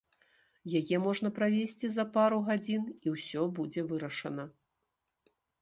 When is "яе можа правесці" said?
0.79-1.91